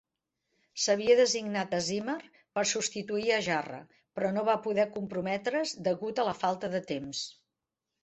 [0.83, 2.15] S"havia designat a Zimmer
[2.57, 3.83] per substituir a Jarre,
[4.19, 7.27] però no va poder comprometre"s degut a la falta de temps.